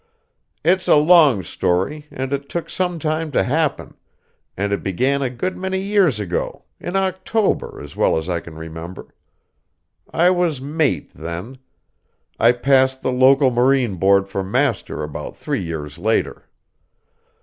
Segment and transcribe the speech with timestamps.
[0.65, 3.93] It's a long story, and it took some time to happen;
[4.57, 8.55] and it began a good many years ago, in October, as well as I can
[8.55, 9.13] remember.
[10.11, 11.59] I was mate then;
[12.39, 16.49] I passed the local Marine Board for master about three years later.